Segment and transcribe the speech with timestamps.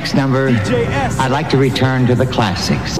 [0.00, 2.98] Now, for my next number, I'd like to return to the classics.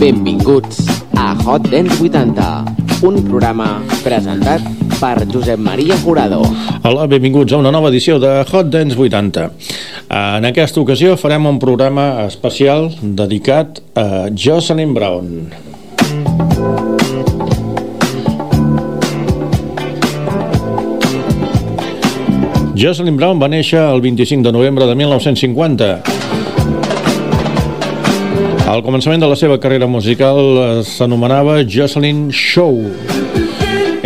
[0.00, 2.69] Benvinguts a Hot Dance 80,
[3.02, 4.64] un programa presentat
[5.00, 6.42] per Josep Maria Jurado.
[6.84, 9.46] Hola, benvinguts a una nova edició de Hot Dance 80.
[10.10, 15.48] En aquesta ocasió farem un programa especial dedicat a Jocelyn Brown.
[22.76, 26.19] Jocelyn Brown va néixer el 25 de novembre de 1950
[28.70, 32.76] al començament de la seva carrera musical eh, s'anomenava Jocelyn Show.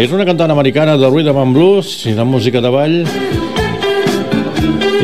[0.00, 2.94] És una cantant americana de rhythm and blues i de música de ball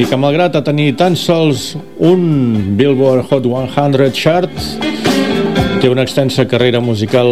[0.01, 2.23] i que malgrat a tenir tan sols un
[2.79, 4.55] Billboard Hot 100 chart
[5.83, 7.29] té una extensa carrera musical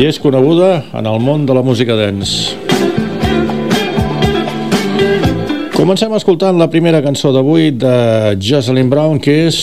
[0.00, 2.56] i és coneguda en el món de la música dance.
[5.76, 9.60] Comencem escoltant la primera cançó d'avui de Jocelyn Brown que és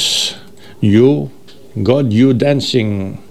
[0.85, 1.31] You
[1.83, 3.26] Got You Dancing.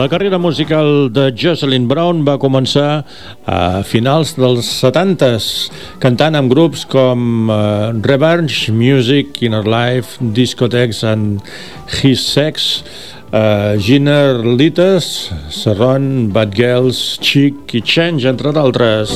[0.00, 3.02] La carrera musical de Jocelyn Brown va començar
[3.44, 5.48] a finals dels 70s,
[6.00, 11.44] cantant amb grups com uh, Revenge, Music, Inner Life, Discotheques and
[12.00, 12.80] His Sex,
[13.28, 19.12] uh, Gina Lites, Serron, Bad Girls, Chic i Change, entre d'altres.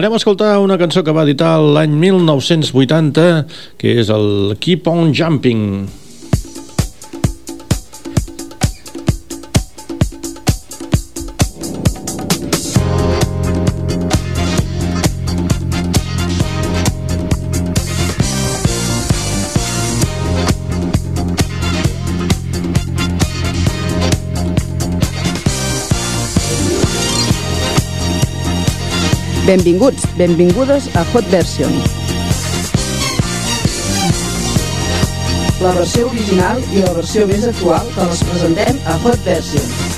[0.00, 3.24] Anem a escoltar una cançó que va editar l'any 1980,
[3.76, 5.66] que és el Keep on Jumping.
[29.50, 31.72] Benvinguts, benvingudes a Hot Version.
[35.60, 39.89] La versió original i la versió més actual que les presentem a Hot Version.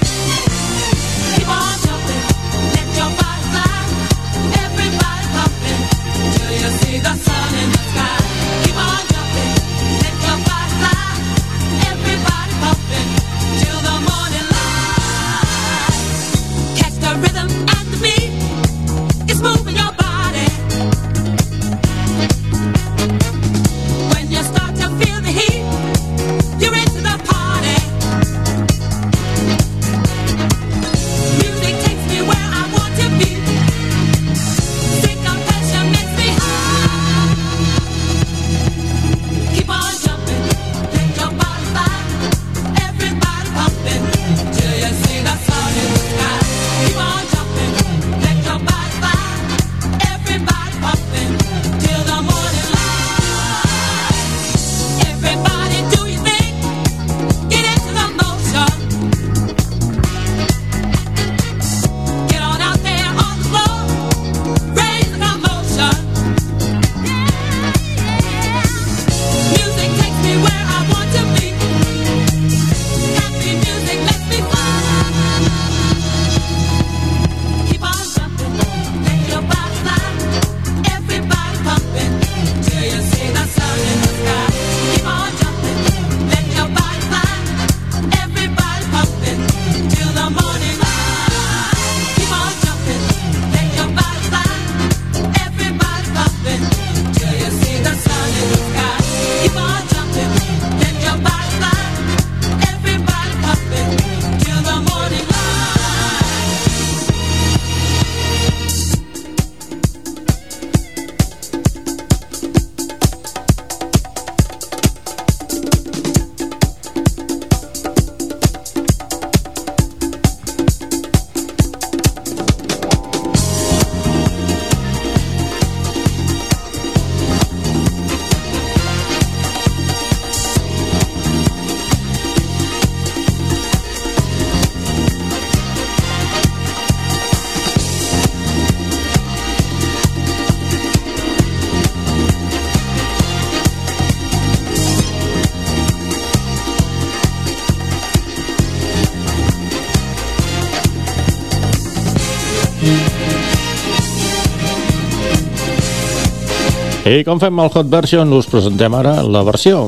[157.12, 159.82] I com fem el Hot Version, us presentem ara la versió.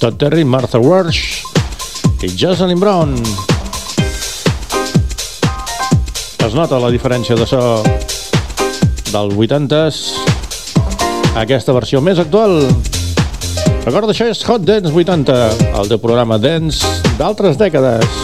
[0.00, 1.44] Todd Terry, Martha Walsh
[2.26, 3.14] i Jocelyn Brown.
[6.42, 7.62] Es nota la diferència de so
[9.12, 10.02] del 80s
[11.36, 12.64] a aquesta versió més actual.
[13.86, 16.82] Recorda, això és Hot Dance 80, el teu programa Dance
[17.14, 18.23] d'altres dècades.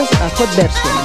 [0.00, 0.96] Benvingudes a Hot Version.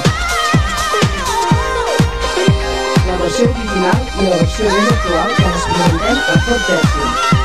[3.06, 7.35] La versió original i la versió més actual que les presentem a Hot Version.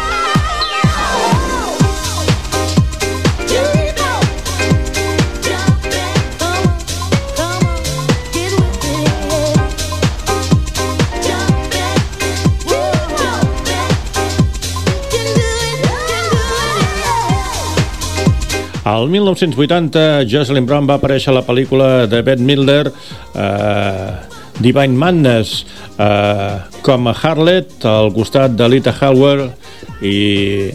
[19.02, 22.92] Al 1980, Jocelyn Brown va aparèixer a la pel·lícula de Bette Midler,
[23.34, 24.12] eh,
[24.62, 25.66] Divine Madness,
[25.98, 29.48] eh, com a Harlot, al costat de Lita Howell
[30.06, 30.70] i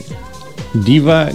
[0.74, 1.28] Diva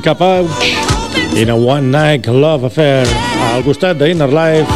[0.00, 3.06] In Capouch, in a One Night Love Affair,
[3.52, 4.72] al costat d'Inner Life,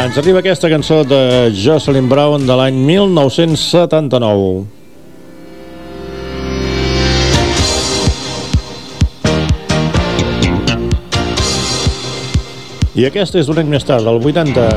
[0.00, 4.64] ens arriba aquesta cançó de Jocelyn Brown de l'any 1979.
[12.96, 14.70] I aquesta és d'un any més tard, del 80,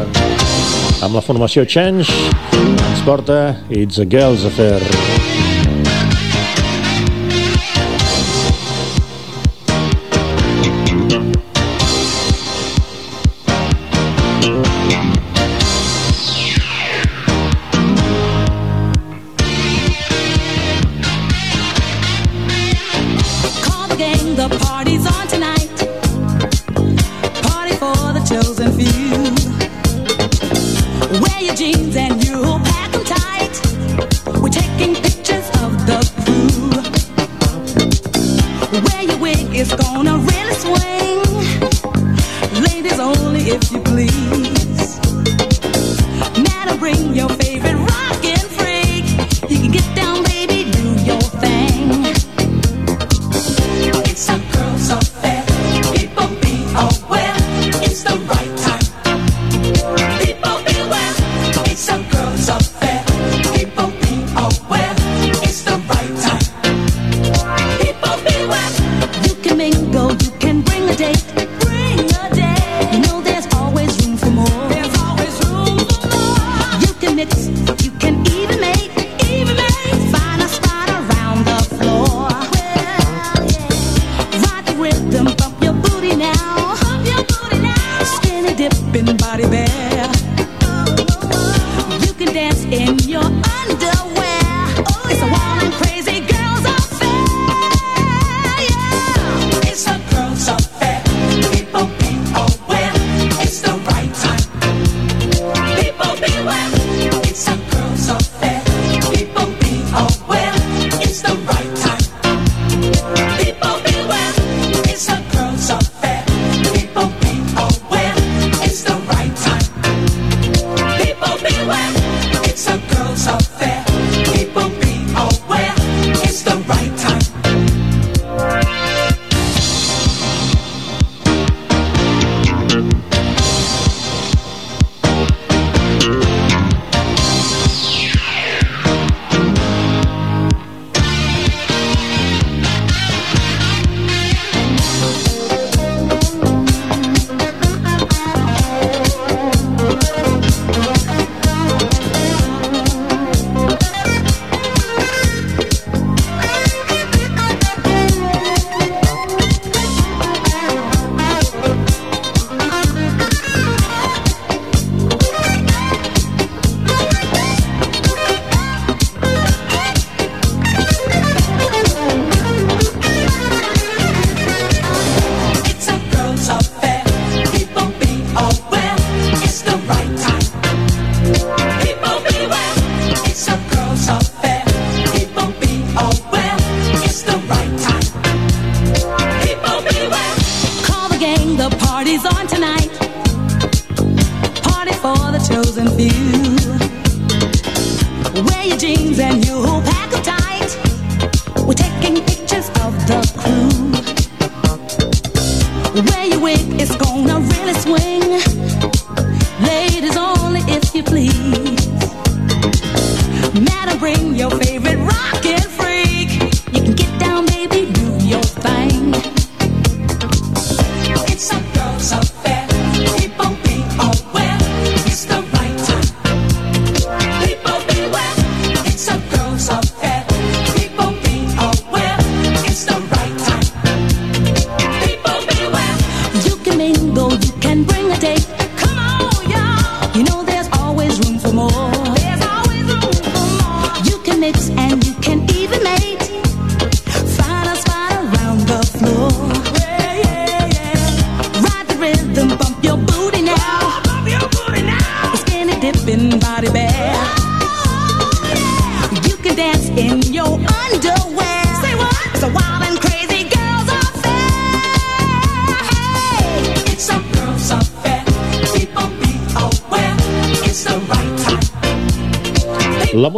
[1.07, 2.11] amb la formació Change,
[2.51, 5.14] ens porta It's a Girl's Affair.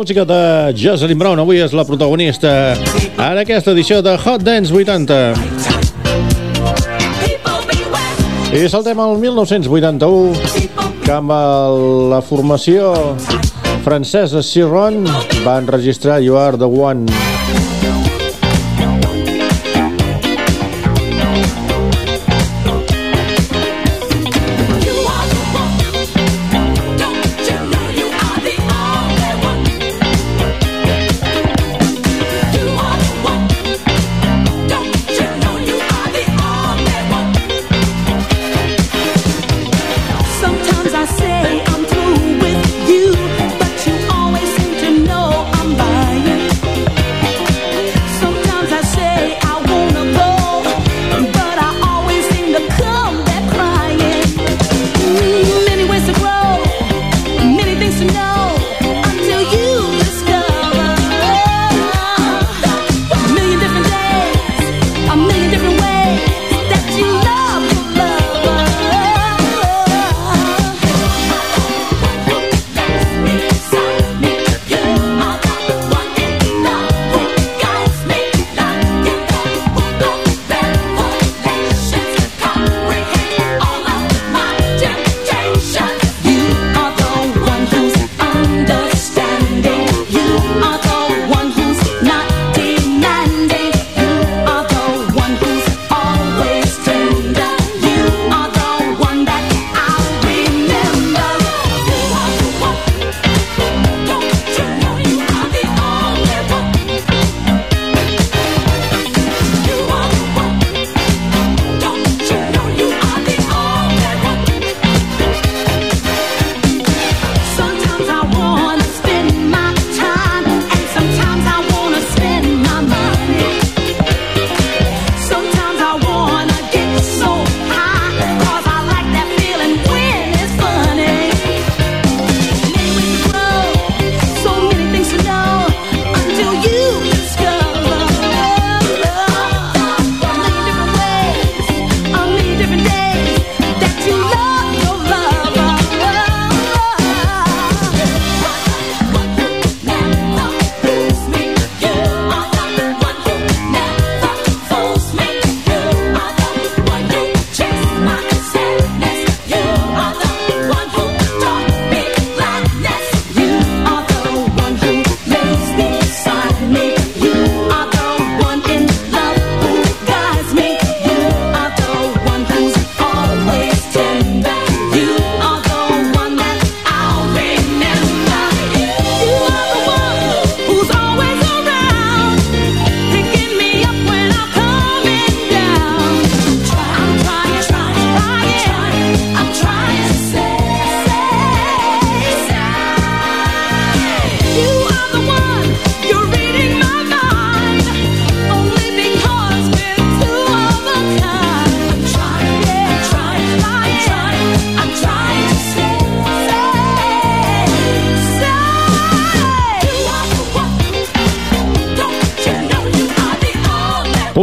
[0.07, 5.35] Música de Jocelyn Brown avui és la protagonista en aquesta edició de Hot Dance 80.
[8.55, 10.31] I saltem al 1981
[11.03, 12.93] que amb el, la formació
[13.83, 15.03] francesa Siron
[15.43, 17.36] van registrar You Are The One.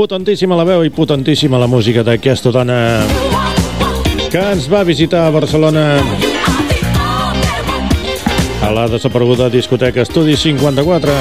[0.04, 2.74] Potentíssima la veu i potentíssima la música d'aquesta dona
[4.28, 5.84] que ens va visitar a Barcelona
[8.60, 11.14] a la desapareguda discoteca Estudi 54.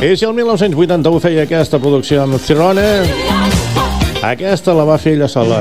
[0.00, 2.88] I si el 1981 feia aquesta producció amb Cirone,
[4.24, 5.60] aquesta la va fer ella sola.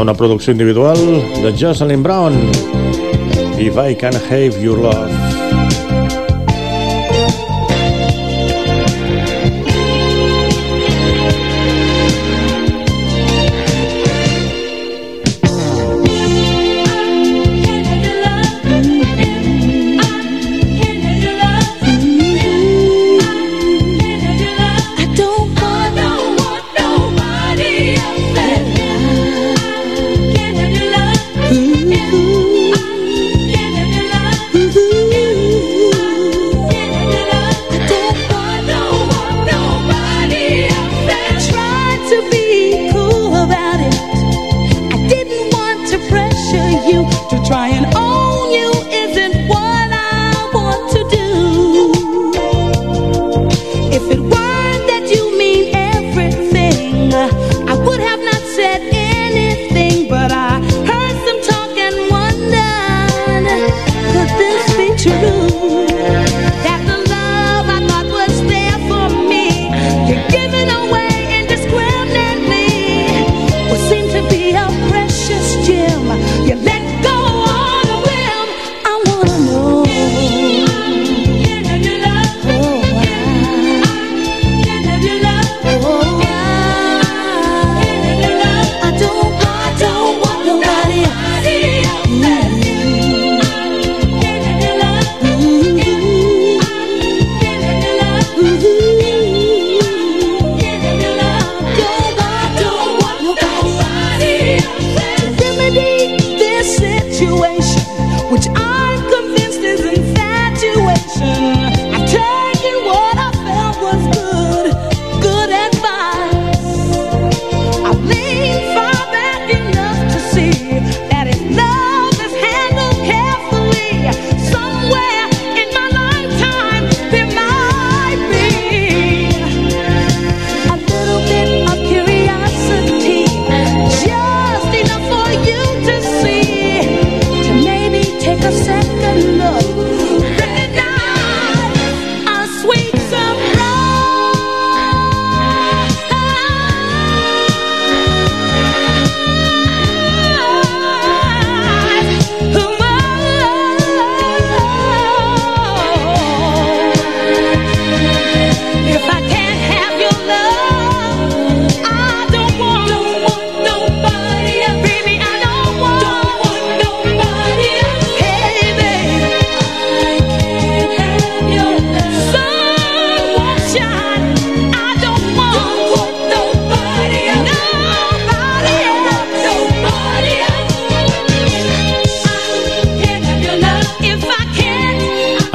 [0.00, 1.04] Una producció individual
[1.44, 2.40] de Jocelyn Brown.
[3.60, 5.17] If I Can Have Your Love.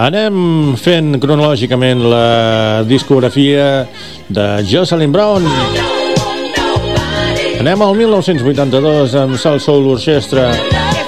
[0.03, 3.85] Anem fent cronològicament la discografia
[4.27, 5.45] de Jocelyn Brown.
[7.61, 10.49] Anem al 1982 amb Sal Soul Orchestra,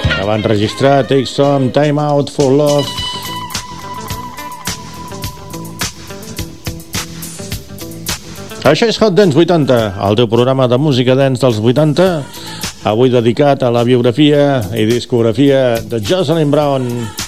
[0.06, 2.88] que van registrar Take Some Time Out for Love.
[8.64, 12.08] Això és Hot Dance 80, el teu programa de música dance dels 80,
[12.88, 17.25] avui dedicat a la biografia i discografia de Jocelyn Brown.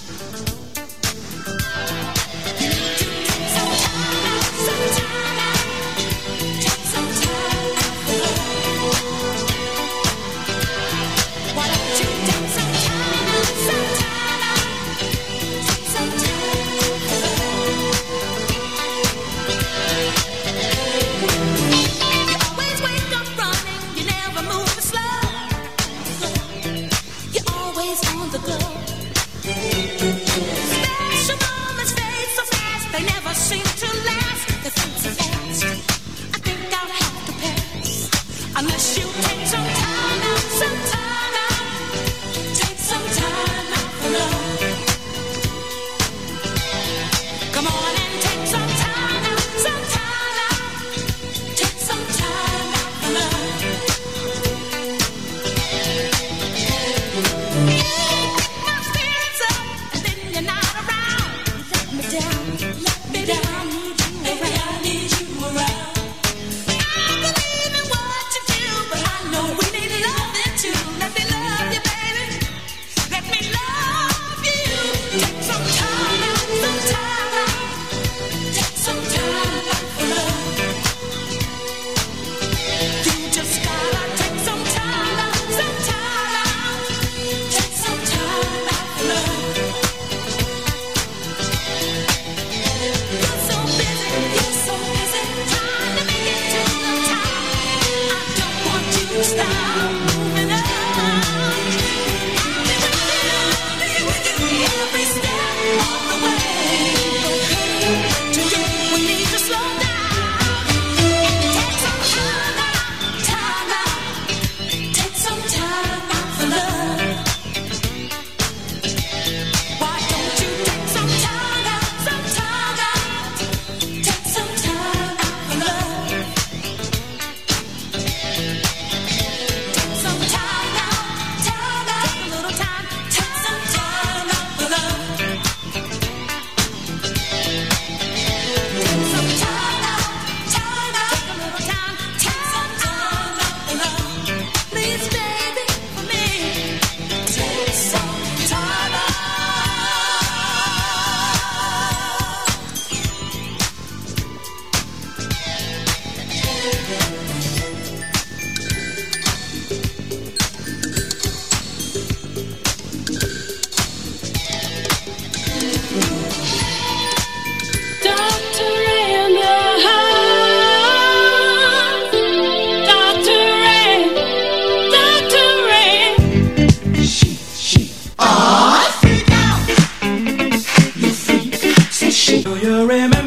[182.86, 183.17] remember.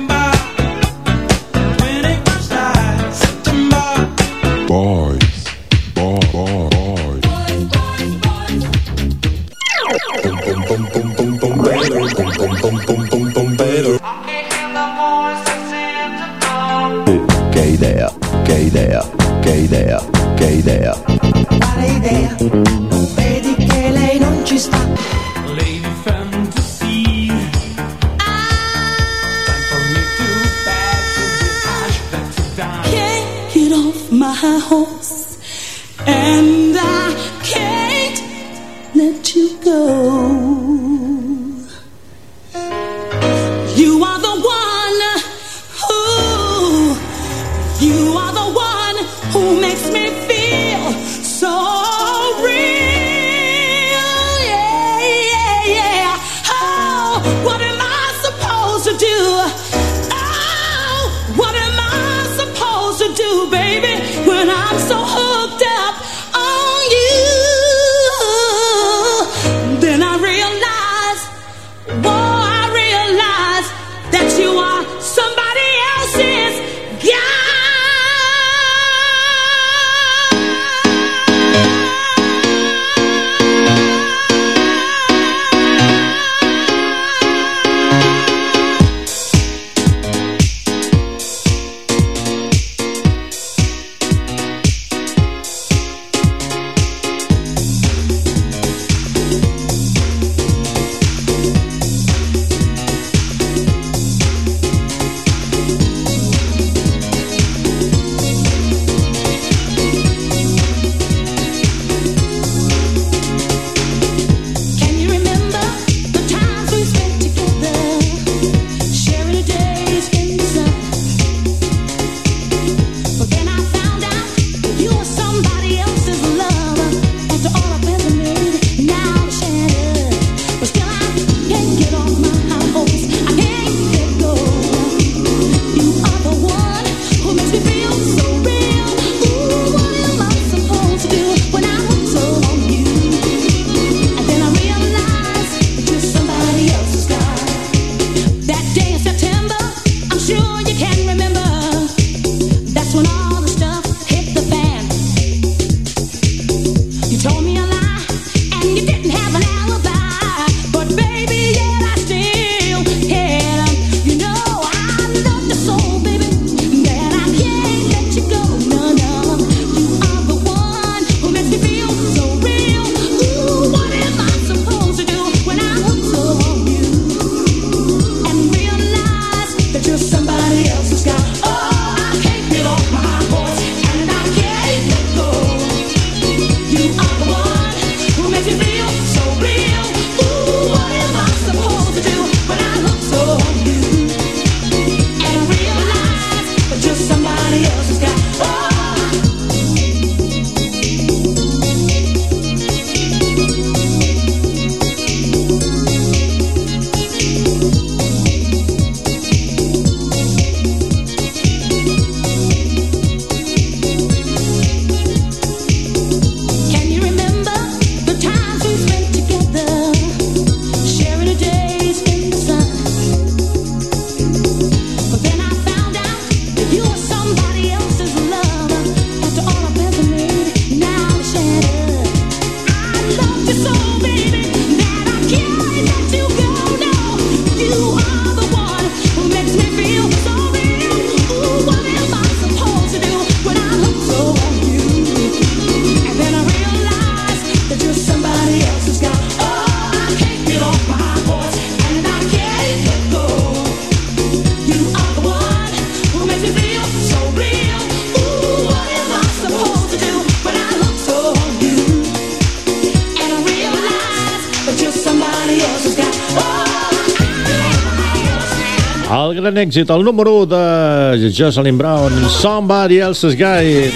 [269.42, 273.89] Gran èxit, el número 1 de Jocelyn Brown, Somebody Else's Guy.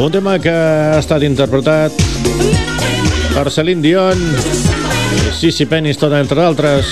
[0.00, 1.92] Un tema que ha estat interpretat
[3.34, 4.16] per Celine Dion
[5.36, 6.88] Sissy Peniston, entre altres.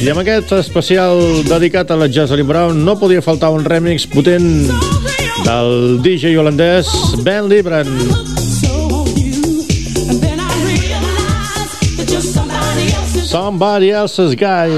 [0.00, 4.48] I amb aquest especial dedicat a la Jocelyn Brown no podia faltar un remix potent
[5.44, 6.88] del DJ holandès
[7.20, 8.31] Ben Libran.
[13.32, 14.68] Somebody else's guy.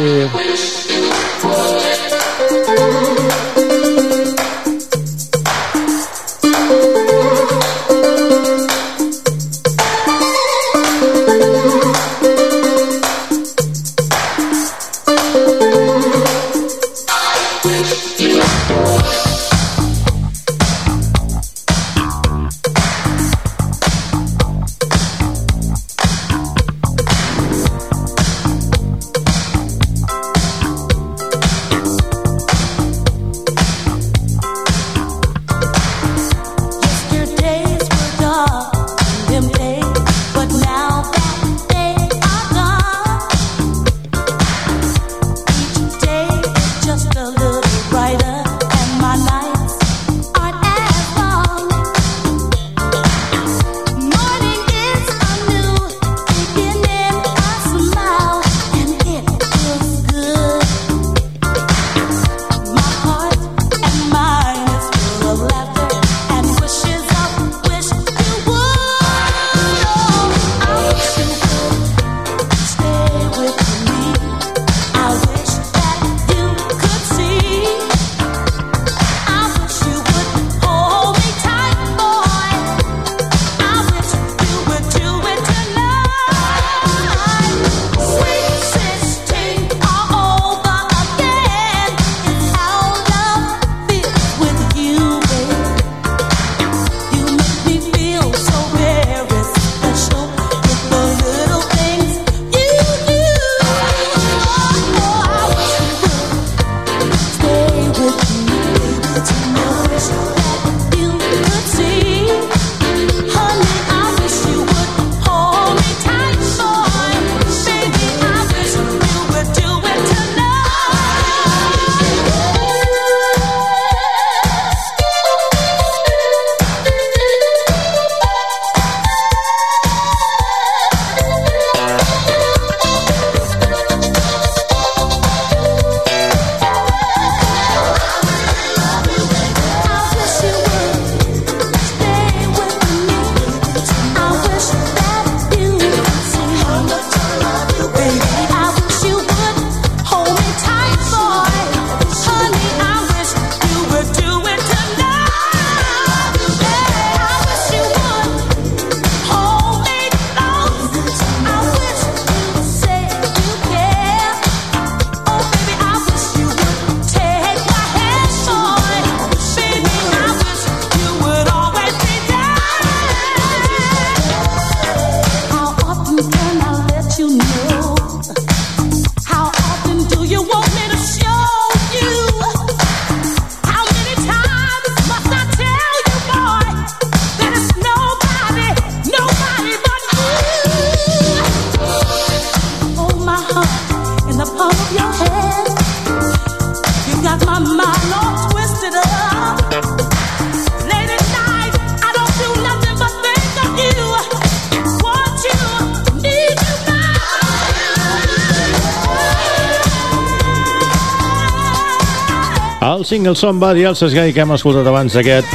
[213.14, 215.46] Single Somebody Else's Guy que hem escoltat abans d'aquest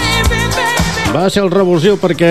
[1.12, 2.30] va ser el revulsiu perquè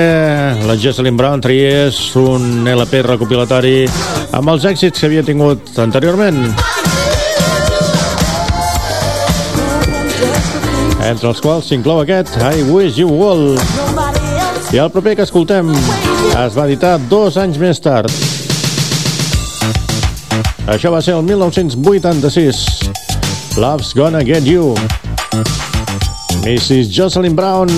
[0.65, 3.83] la Jocelyn Brown triés un LP recopilatori
[4.39, 6.39] amb els èxits que havia tingut anteriorment.
[11.05, 13.61] Entre els quals s'inclou aquest I Wish You All.
[14.73, 18.09] I el proper que escoltem es va editar dos anys més tard.
[20.73, 22.65] Això va ser el 1986.
[23.61, 24.73] Love's Gonna Get You.
[26.49, 26.89] Mrs.
[26.89, 27.69] Jocelyn Brown.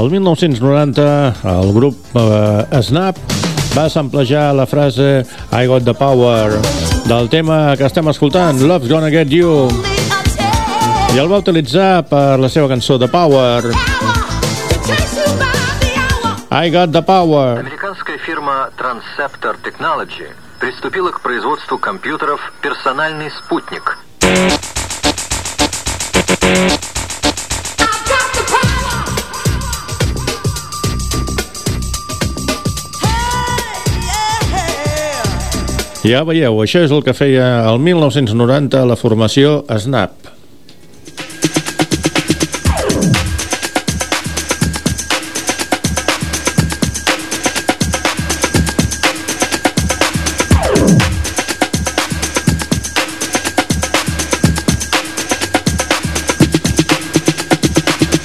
[0.00, 3.16] El 1990, el grup eh, Snap
[3.76, 6.56] va samplejar la frase I got the power
[7.06, 9.68] del tema que estem escoltant, Love's Gonna Get You,
[11.14, 13.70] i el va utilitzar per la seva cançó The Power.
[16.50, 17.58] I got the power.
[17.58, 23.98] Американская фирма Transceptor Technology приступила к производству компьютеров «Персональный спутник».
[36.01, 40.17] Ja veieu, això és el que feia el 1990 la formació Snap.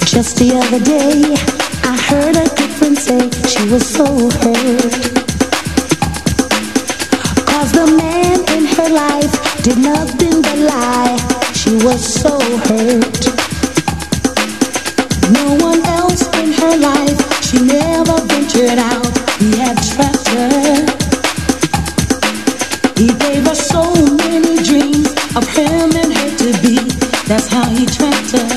[0.09, 1.26] Just the other day,
[23.37, 23.83] gave her so
[24.15, 26.77] many dreams of him and her to be.
[27.27, 28.56] That's how he trapped her.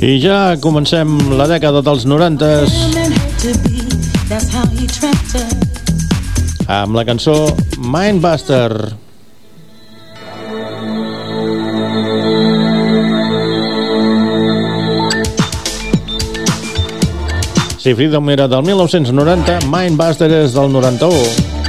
[0.00, 2.46] I ja comencem la dècada dels 90
[6.70, 7.34] amb la cançó
[7.76, 8.72] Mindbuster.
[17.76, 21.59] Si Freedom era del 1990, Mindbuster és del 91.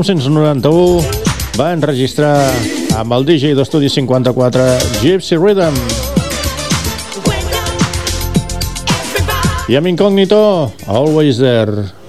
[0.00, 1.04] 1991
[1.58, 2.32] va enregistrar
[2.96, 4.64] amb el DJ d'Estudi 54
[5.02, 5.76] Gypsy Rhythm
[9.68, 10.40] i amb Incògnito
[10.88, 11.99] Always There.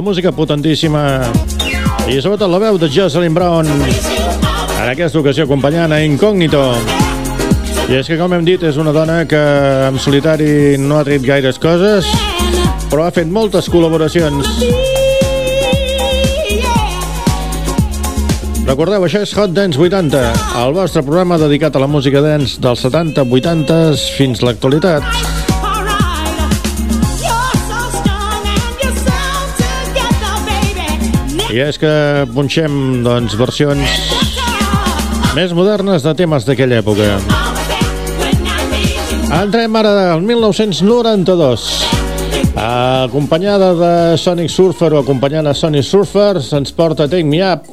[0.00, 1.20] La música potentíssima.
[2.08, 6.62] I sobretot la veu de Jocelyn Brown en aquesta ocasió acompanyant a Incògnito
[7.90, 9.40] i és que com hem dit és una dona que
[9.90, 12.08] en solitari no ha tret gaires coses
[12.88, 14.48] però ha fet moltes col·laboracions.
[18.64, 20.24] Recordeu, això és Hot Dance 80,
[20.64, 23.82] el vostre programa dedicat a la música dance dels 70, 80
[24.16, 25.39] fins l'actualitat.
[31.50, 31.90] I és que
[32.30, 33.94] punxem doncs, versions
[35.34, 37.08] més modernes de temes d'aquella època.
[39.40, 41.66] Entrem ara al 1992.
[42.54, 47.66] Acompanyada de Sonic Surfer o acompanyant a Sonic Surfer, se'ns porta Take Me Up.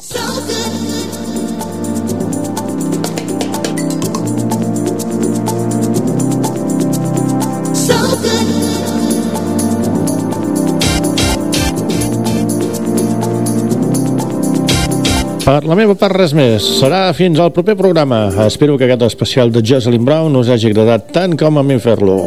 [15.47, 16.65] Per la meva part, res més.
[16.81, 18.25] Serà fins al proper programa.
[18.43, 22.17] Espero que aquest especial de Jocelyn Brown us hagi agradat tant com a mi fer-lo.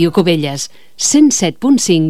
[0.00, 2.08] Ràdio Cubelles, 107.5